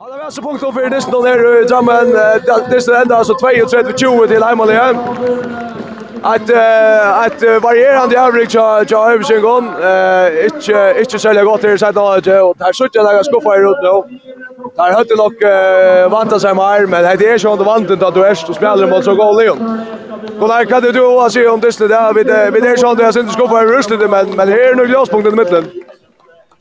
Ja, 0.00 0.06
det 0.06 0.24
var 0.24 0.30
så 0.30 0.42
punkt 0.42 0.62
opp 0.62 0.76
i 0.78 0.88
Disney 0.94 1.22
der 1.22 1.40
i 1.62 1.64
Drammen. 1.70 2.08
Disney 2.70 2.96
ända 2.96 3.16
alltså 3.16 3.32
32-20 3.32 4.26
til 4.26 4.44
Heimalige. 4.44 4.80
Att 6.22 6.50
att 7.24 7.42
varierande 7.62 8.20
avrik 8.20 8.54
ja 8.54 8.84
ja 8.90 9.12
Øvsingon 9.12 9.64
eh 9.64 10.44
inte 10.44 10.56
ikkje 10.56 11.00
ikkje 11.00 11.18
selja 11.18 11.42
godt 11.42 11.62
her 11.64 11.76
sett 11.76 11.96
og 11.96 12.24
der 12.24 12.72
søkja 12.72 13.02
der 13.02 13.22
skuffa 13.22 13.54
i 13.56 13.62
rundt 13.64 13.82
nu. 13.82 14.18
Där 14.76 14.92
hade 14.92 15.14
nog 15.16 15.34
vanta 16.10 16.38
sig 16.38 16.54
mer 16.54 16.86
men 16.86 17.18
det 17.18 17.26
är 17.26 17.38
ju 17.38 17.56
det 17.56 17.64
vant 17.64 18.02
att 18.02 18.14
du 18.14 18.24
är 18.24 18.34
så 18.34 18.54
spelar 18.54 18.86
mot 18.86 19.04
så 19.04 19.14
god 19.14 19.42
Leon. 19.42 19.58
Kon 20.40 20.48
der 20.48 20.64
kan 20.64 20.82
du 20.82 21.00
å 21.00 21.28
se 21.30 21.48
om 21.48 21.60
Disney 21.60 21.88
der 21.88 22.12
vi 22.14 22.22
vi 22.52 22.68
er 22.68 22.76
sjón 22.76 22.96
det 22.96 23.06
er 23.06 23.12
sint 23.12 23.32
skuffa 23.32 23.62
i 23.62 23.66
rustet 23.66 24.10
men 24.10 24.36
men 24.36 24.48
här 24.48 24.70
är 24.70 24.74
nog 24.74 24.86
glaspunkten 24.86 25.32
i 25.32 25.36
mitten. 25.36 25.64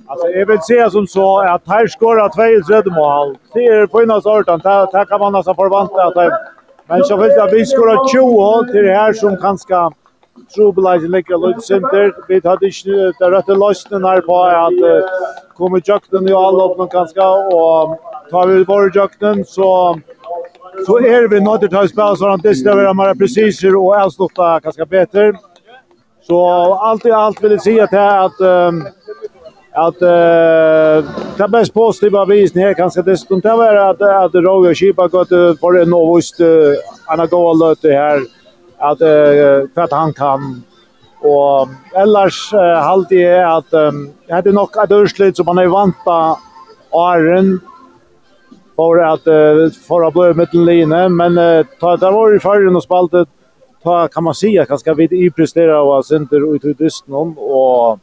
Alltså 0.07 0.27
jag 0.27 0.45
vill 0.45 0.61
säga 0.61 0.89
som 0.89 1.07
så 1.07 1.39
att 1.39 1.61
här 1.67 1.87
skora 1.87 2.29
två 2.29 2.45
i 2.45 2.63
tredje 2.63 2.91
mål. 2.91 3.37
Det 3.53 3.65
är 3.65 3.87
på 3.87 4.03
innan 4.03 4.21
sorten. 4.21 4.59
Där 4.63 4.91
där 4.91 5.05
kan 5.05 5.19
man 5.19 5.35
alltså 5.35 5.53
förvänta 5.53 6.03
att 6.03 6.15
det 6.15 6.37
men 6.89 7.03
så 7.03 7.17
vill 7.17 7.31
jag 7.35 7.51
vi 7.51 7.65
skora 7.65 8.07
20 8.07 8.71
till 8.71 8.83
det 8.83 8.93
här 8.93 9.13
som 9.13 9.37
kanske 9.37 9.89
Trubelage 10.55 11.09
ligger 11.09 11.47
lite 11.47 11.61
center. 11.61 12.13
Vi 12.27 12.41
hade 12.43 12.65
inte 12.65 13.13
det 13.19 13.31
rätta 13.31 13.53
lösningen 13.53 14.05
här 14.05 14.21
på 14.21 14.43
att 14.43 15.55
komma 15.57 15.81
jakten 15.85 16.29
i 16.29 16.33
alla 16.33 16.63
öppna 16.63 16.87
kanske 16.87 17.21
och 17.21 17.99
tar 18.31 18.47
vi 18.47 18.65
bort 18.65 18.95
jakten 18.95 19.45
så 19.45 19.99
så 20.85 20.97
är 20.97 21.27
vi 21.27 21.39
något 21.41 21.63
att 21.63 21.71
ta 21.71 21.87
spel 21.87 22.17
så 22.17 22.27
att 22.27 22.43
det 22.43 22.55
ska 22.55 22.75
vara 22.75 22.93
mer 22.93 23.13
precis 23.15 23.63
och 23.63 23.95
avsluta 23.95 24.59
kanske 24.59 24.85
bättre. 24.85 25.33
Så 26.21 26.45
allt 26.73 27.05
i 27.05 27.11
allt 27.11 27.43
vill 27.43 27.51
jag 27.51 27.61
säga 27.61 27.83
att 27.83 27.93
att 27.93 28.41
um, 28.41 28.87
att 29.77 30.01
eh 30.01 30.97
det 31.37 31.47
bäst 31.47 31.73
positiva 31.73 32.25
vis 32.25 32.55
ner 32.55 32.73
kanske 32.73 33.01
det 33.01 33.17
stund 33.17 33.43
det 33.43 33.55
var 33.55 33.75
att 33.75 34.01
att 34.01 34.33
Roy 34.33 34.69
och 34.69 34.75
Chipa 34.75 35.07
gått 35.07 35.29
för 35.29 35.81
en 35.81 35.89
novost 35.89 36.41
Anna 37.05 37.25
Gold 37.25 37.77
det 37.81 37.93
här 37.93 38.21
att 38.77 39.01
kvart 39.73 39.91
han 39.91 40.13
kan. 40.13 40.63
Och 41.21 41.67
ellers 41.95 42.53
halt 42.83 43.09
det 43.09 43.55
att 43.55 43.71
det 44.27 44.33
hade 44.33 44.51
nog 44.51 44.77
att 44.77 44.91
urslut 44.91 45.37
som 45.37 45.45
man 45.45 45.57
är 45.57 45.67
vanta 45.67 46.37
Arren 46.91 47.59
för 48.75 48.97
att 49.13 49.23
för 49.87 50.07
att 50.07 50.13
bli 50.13 50.33
mittenlinje 50.33 51.09
men 51.09 51.65
ta 51.79 51.97
det 51.97 52.11
var 52.11 52.35
i 52.35 52.39
förrän 52.39 52.75
och 52.75 52.83
spaltet 52.83 53.27
ta 53.83 54.07
kan 54.07 54.23
man 54.23 54.33
säga 54.33 54.65
ganska 54.65 54.93
vi 54.93 55.03
i 55.03 55.29
prestera 55.31 55.81
och 55.81 56.05
sen 56.05 56.27
ut 56.31 56.65
i 56.65 56.73
dysten 56.73 57.13
och 57.37 57.99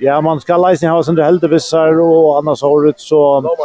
ja, 0.00 0.20
man 0.20 0.40
ska 0.40 0.56
leise 0.56 0.88
ha 0.88 1.02
sånt 1.02 1.18
helt 1.18 1.44
og 1.44 2.00
och 2.00 2.38
annars 2.38 2.62
har 2.62 2.86
det 2.86 3.00
så 3.00 3.56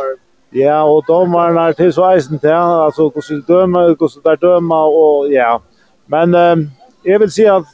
Ja, 0.55 0.83
och 0.83 1.03
dommeren 1.07 1.57
er 1.57 1.73
till 1.73 1.93
sveisen 1.93 2.39
till, 2.39 2.49
alltså 2.49 3.09
hur 3.09 3.21
ska 3.21 3.53
döma, 3.53 3.81
hur 3.81 4.07
ska 4.07 4.19
där 4.29 4.37
döma 4.37 4.85
och 4.85 5.33
ja. 5.33 5.61
Men 6.05 6.35
eh, 6.35 6.55
jag 7.03 7.19
vill 7.19 7.31
säga 7.31 7.55
att 7.55 7.65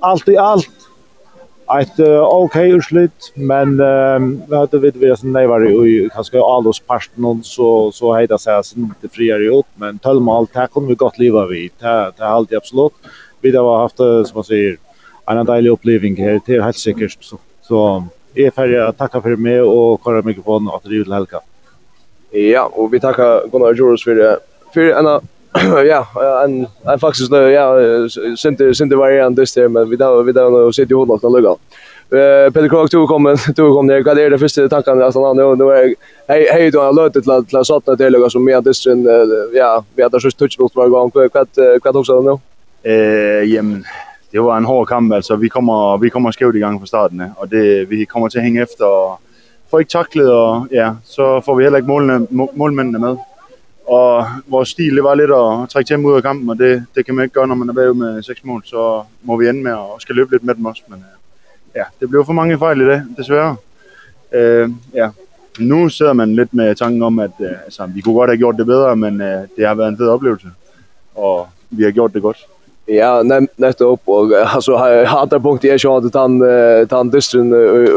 allt 0.00 0.28
i 0.28 0.36
allt 0.36 0.68
et 1.80 2.00
uh, 2.00 2.20
okej 2.20 2.44
okay 2.44 2.72
utslut, 2.76 3.32
men 3.34 3.80
eh, 3.80 4.58
hade 4.58 4.78
vi 4.78 4.90
det 4.90 5.16
som 5.16 5.32
nej 5.32 5.46
var 5.46 5.86
i 5.86 6.08
kanske 6.14 6.38
allos 6.38 6.80
parten 6.80 7.42
så 7.42 7.92
så 7.92 8.12
hejda 8.14 8.38
seg 8.38 8.64
så 8.64 8.88
det 9.00 9.08
friare 9.08 9.58
ut, 9.58 9.66
men 9.74 9.98
tølmål, 9.98 10.46
här 10.54 10.66
kommer 10.66 10.88
vi 10.88 10.94
gott 10.94 11.18
leva 11.18 11.46
vi, 11.46 11.70
Det 11.80 12.12
det 12.18 12.26
allt 12.26 12.52
absolutt. 12.52 12.92
Vi 13.40 13.56
har 13.56 13.78
haft 13.78 13.96
som 13.96 14.34
man 14.34 14.44
sier, 14.44 14.76
en 15.26 15.46
deilig 15.46 15.70
upplevelse 15.70 16.40
det 16.46 16.56
er 16.56 16.62
helt 16.62 16.76
sikkert 16.76 17.16
så. 17.20 17.38
Så 17.68 18.04
jag 18.34 18.46
är 18.46 18.50
färdig 18.50 18.78
att 18.78 18.98
tacka 18.98 19.20
för 19.20 19.36
mig 19.36 19.60
och 19.60 20.00
kolla 20.02 20.22
mikrofonen 20.22 20.74
att 20.74 20.82
det 20.82 20.88
är 20.88 21.14
helga. 21.14 21.40
Ja, 22.30 22.70
och 22.72 22.94
vi 22.94 23.00
tackar 23.00 23.48
Gunnar 23.52 23.74
Joros 23.74 24.04
för 24.04 24.14
det. 24.14 24.38
För 24.74 24.80
en 24.80 25.20
ja, 25.86 26.06
en 26.44 26.66
en 26.84 26.98
faktiskt 26.98 27.30
nu 27.30 27.50
ja, 27.50 27.76
synte 28.36 28.74
synte 28.74 28.96
variant 28.96 29.36
det 29.36 29.54
där 29.54 29.68
men 29.68 29.90
vi 29.90 29.96
då 29.96 30.22
vi 30.22 30.32
då 30.32 30.48
nu 30.50 30.72
sitter 30.72 30.90
ju 30.90 30.96
hållt 30.96 31.22
något 31.22 31.32
lugga. 31.32 31.50
Eh 32.10 32.52
Peter 32.52 32.68
Krog 32.68 32.90
tog 32.90 33.08
kom 33.08 33.36
tog 33.56 33.74
kom 33.74 33.86
ner. 33.86 34.02
Vad 34.02 34.18
är 34.18 34.30
det 34.30 34.38
första 34.38 34.68
tanken 34.68 35.02
alltså 35.02 35.24
han 35.24 35.36
nu 35.36 35.56
nu 35.56 35.64
är 35.64 35.94
hej 36.28 36.48
hej 36.52 36.70
då 36.70 36.80
har 36.80 36.92
löt 36.92 37.12
till 37.12 37.22
till 37.22 37.64
satta 37.64 37.96
det 37.96 38.10
lugga 38.10 38.30
som 38.30 38.44
med 38.44 38.64
distrin 38.64 39.08
ja, 39.52 39.84
vi 39.94 40.02
hade 40.02 40.20
så 40.20 40.30
touchbult 40.30 40.76
var 40.76 40.88
gång 40.88 41.10
Vad 41.14 41.82
kvad 41.82 41.96
också 41.96 42.20
nu. 42.20 42.38
Eh 42.90 43.44
jamen 43.44 43.84
det 44.34 44.42
var 44.42 44.58
en 44.58 44.64
hård 44.64 44.86
kamp, 44.86 45.12
alltså 45.12 45.36
vi 45.36 45.48
kommer, 45.48 45.96
vi 45.96 46.08
kommer 46.08 46.30
skævt 46.30 46.56
i 46.56 46.58
gang 46.58 46.80
fra 46.80 46.86
starten 46.86 47.20
af, 47.20 47.30
og 47.36 47.50
det, 47.50 47.90
vi 47.90 48.04
kommer 48.04 48.28
til 48.28 48.38
at 48.38 48.44
hænge 48.44 48.62
efter, 48.62 48.84
og 48.84 49.20
får 49.70 49.78
ikke 49.78 49.90
taklet, 49.90 50.32
og 50.32 50.66
ja, 50.72 50.92
så 51.04 51.40
får 51.40 51.54
vi 51.54 51.62
heller 51.62 51.76
ikke 51.76 51.88
målene, 51.88 52.26
målmændene 52.54 52.98
med. 52.98 53.16
Og 53.86 54.26
vores 54.46 54.68
stil, 54.68 54.96
det 54.96 55.04
var 55.04 55.14
lidt 55.14 55.30
at 55.30 55.68
trække 55.68 55.88
til 55.88 55.96
dem 55.96 56.04
ud 56.04 56.16
af 56.16 56.22
kampen, 56.22 56.50
og 56.50 56.58
det, 56.58 56.84
det 56.94 57.06
kan 57.06 57.14
man 57.14 57.22
ikke 57.22 57.34
gøre, 57.34 57.46
når 57.46 57.54
man 57.54 57.68
er 57.68 57.72
bagud 57.72 57.94
med 57.94 58.22
seks 58.22 58.44
mål, 58.44 58.62
så 58.64 59.02
må 59.22 59.36
vi 59.36 59.48
ende 59.48 59.62
med 59.62 59.72
at 59.72 59.78
skal 59.98 60.14
løbe 60.14 60.30
lidt 60.30 60.44
med 60.44 60.54
dem 60.54 60.64
også, 60.64 60.82
men 60.88 61.04
ja, 61.76 61.84
det 62.00 62.10
blev 62.10 62.24
for 62.24 62.32
mange 62.32 62.58
fejl 62.58 62.80
i 62.80 62.86
dag, 62.86 63.02
desværre. 63.16 63.56
Øh, 64.32 64.70
ja, 64.94 65.10
nu 65.58 65.88
sidder 65.88 66.12
man 66.12 66.34
lidt 66.34 66.54
med 66.54 66.74
tanken 66.74 67.02
om, 67.02 67.18
at 67.18 67.32
øh, 67.40 67.50
altså, 67.64 67.86
vi 67.86 68.00
kunne 68.00 68.14
godt 68.14 68.30
have 68.30 68.38
gjort 68.38 68.56
det 68.58 68.66
bedre, 68.66 68.96
men 68.96 69.20
øh, 69.20 69.42
det 69.56 69.66
har 69.66 69.74
været 69.74 69.88
en 69.88 69.96
fed 69.96 70.08
oplevelse, 70.08 70.48
og 71.14 71.48
vi 71.70 71.84
har 71.84 71.90
gjort 71.90 72.14
det 72.14 72.22
godt. 72.22 72.46
Ja, 72.86 73.22
nettopp 73.56 74.00
och 74.04 74.32
alltså 74.32 74.76
hatar 75.06 75.38
punkt 75.38 75.64
är 75.64 75.78
så 75.78 75.96
att 75.96 76.14
han 76.14 76.42
han 76.90 77.10
dystren 77.10 77.48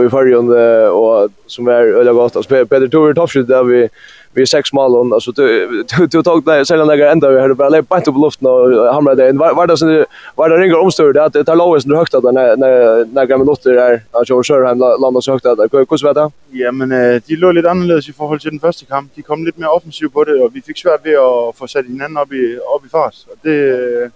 i 0.06 0.10
förrjon 0.10 0.50
och 0.92 1.30
som 1.46 1.68
är 1.68 1.72
öliga 1.72 2.14
gott 2.14 2.36
alltså 2.36 2.50
Peter 2.50 2.88
Tour 2.88 3.14
toppskytt 3.14 3.48
där 3.48 3.64
vi 3.64 3.90
vi 4.34 4.46
sex 4.46 4.74
mål 4.74 5.14
alltså 5.14 5.32
du 5.32 5.84
du 6.12 6.24
tog 6.24 6.46
det 6.46 6.66
sen 6.66 6.88
där 6.88 7.12
ända 7.12 7.32
vi 7.32 7.42
hade 7.42 7.54
bara 7.54 7.70
lägga 7.70 7.82
bant 7.82 8.08
upp 8.08 8.16
luften 8.18 8.48
och 8.48 8.94
hamra 8.94 9.16
det 9.16 9.32
var 9.32 9.54
var 9.54 9.68
det 9.68 9.78
så 9.78 10.06
var 10.36 10.50
det 10.50 10.58
ringer 10.58 10.80
omstör 10.80 11.14
det 11.14 11.24
att 11.24 11.34
det 11.34 11.44
tar 11.44 11.56
lowest 11.56 11.88
högt 11.88 12.14
att 12.14 12.24
när 12.24 12.58
när 12.58 13.06
när 13.14 13.26
gamla 13.26 13.56
där 13.64 14.02
att 14.12 14.30
jag 14.30 14.46
kör 14.46 14.66
hem 14.66 14.80
landar 14.80 15.22
så 15.22 15.32
högt 15.32 15.46
att 15.46 15.60
hur 15.60 15.86
hur 15.86 16.14
det? 16.14 16.32
Ja, 16.52 16.72
men 16.72 16.90
de 17.28 17.36
lå 17.36 17.52
lite 17.52 17.72
annorlunda 17.72 17.98
i 18.10 18.14
förhåll 18.14 18.40
till 18.40 18.50
den 18.50 18.60
första 18.60 18.86
kamp. 18.86 19.12
De 19.16 19.22
kom 19.22 19.46
lite 19.46 19.60
mer 19.60 19.76
offensivt 19.76 20.14
på 20.14 20.24
det 20.24 20.44
och 20.44 20.56
vi 20.56 20.62
fick 20.62 20.78
svårt 20.78 21.06
vid 21.06 21.18
att 21.18 21.58
få 21.58 21.68
satt 21.68 21.86
hinanden 21.86 22.24
upp 22.24 22.34
i 22.34 22.56
upp 22.56 22.86
i 22.86 22.90
fart. 22.90 23.16
Och 23.28 23.36
det 23.42 24.12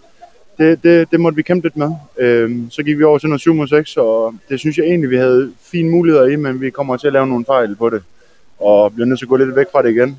det, 0.62 0.84
det, 0.84 1.12
det 1.12 1.20
måtte 1.20 1.36
vi 1.36 1.42
kæmpe 1.42 1.66
lidt 1.66 1.78
med. 1.78 1.92
Øhm, 2.18 2.68
så 2.70 2.84
gik 2.84 2.98
vi 2.98 3.04
over 3.04 3.18
til 3.18 3.30
noget 3.30 3.94
7-6, 3.98 4.02
og 4.02 4.34
det 4.50 4.60
synes 4.60 4.78
jeg 4.78 4.86
egentlig, 4.86 5.10
vi 5.10 5.18
havde 5.18 5.52
fine 5.72 5.90
muligheder 5.90 6.28
i, 6.28 6.36
men 6.36 6.62
vi 6.62 6.70
kommer 6.70 6.98
til 6.98 7.08
at 7.08 7.14
lave 7.14 7.28
nogle 7.28 7.46
fejl 7.46 7.76
på 7.76 7.90
det. 7.90 8.04
Og 8.60 8.94
bliver 8.94 9.08
nødt 9.08 9.20
til 9.20 9.26
at 9.26 9.30
gå 9.30 9.36
lidt 9.36 9.56
væk 9.56 9.68
fra 9.72 9.82
det 9.82 9.90
igen. 9.90 10.18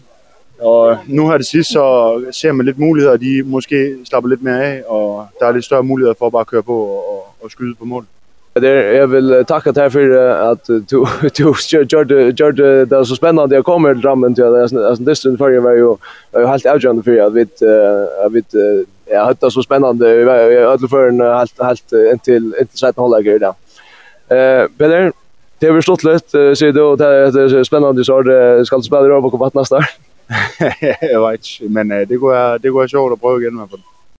Og 0.60 0.98
nu 1.06 1.28
her 1.28 1.36
det 1.36 1.47
sidst, 1.47 1.72
så 1.72 1.84
ser 2.31 2.52
man 2.52 2.66
lidt 2.66 2.78
muligheder, 2.78 3.16
de 3.16 3.42
måske 3.42 3.97
slapper 4.04 4.31
lidt 4.31 4.42
mere 4.42 4.64
af, 4.64 4.82
og 4.86 5.26
der 5.41 5.47
er 5.47 5.52
lidt 5.52 5.64
større 5.64 5.82
muligheder 5.82 6.14
for 6.19 6.26
at 6.26 6.32
bare 6.32 6.44
køre 6.44 6.62
på 6.62 6.76
og, 6.82 7.34
og 7.42 7.50
skyde 7.50 7.75
på 7.75 7.84
mål. 7.84 8.06
Det 8.54 8.97
jag 8.97 9.06
vill 9.06 9.44
tacka 9.48 9.72
dig 9.72 9.92
för 9.92 10.10
att 10.52 10.66
du 10.66 11.06
du 11.38 11.54
gjorde 11.88 12.31
gjorde 12.31 12.84
det 12.84 13.06
så 13.06 13.16
spännande 13.16 13.54
jag 13.54 13.64
kommer 13.64 13.94
Drammen 13.94 14.34
till 14.34 14.44
att 14.44 14.72
alltså 14.72 15.31
det 15.31 15.38
var 15.38 15.48
ju 15.48 15.60
var 15.60 15.72
ju 16.41 16.47
helt 16.47 16.66
avgörande 16.66 17.02
för 17.02 17.19
att 17.26 17.32
vi 17.32 17.42
att 18.25 18.32
vi 18.32 18.42
ja, 19.12 19.34
det 19.40 19.46
är 19.46 19.50
så 19.50 19.62
spännande. 19.62 20.14
Vi 20.16 20.56
har 20.56 20.72
alla 20.72 20.88
förrän 20.88 21.20
helt 21.20 21.62
helt 21.62 21.92
intill 22.12 22.54
inte 22.60 22.78
sett 22.78 22.96
hålla 22.96 23.22
grejer 23.22 23.38
där. 23.38 23.54
Eh, 24.28 24.68
Peter, 24.78 25.12
det 25.58 25.66
har 25.66 25.74
vi 25.74 25.82
slått 25.82 26.04
lite 26.04 26.56
så 26.56 26.64
det 26.64 26.96
det 27.30 27.42
är 27.42 27.64
spännande 27.64 28.04
så 28.04 28.22
det 28.22 28.66
ska 28.66 28.80
spela 28.80 29.00
över 29.00 29.30
på 29.30 29.36
vattnet 29.36 29.68
där. 29.70 29.90
Jag 31.00 31.30
vet 31.30 31.40
men 31.60 31.88
det 31.88 32.16
går 32.16 32.58
det 32.58 32.70
går 32.70 32.86
så 32.86 33.12
att 33.12 33.20
prova 33.20 33.40
igen 33.40 33.56
i 33.56 33.58
alla 33.58 33.68
fall. 33.68 33.80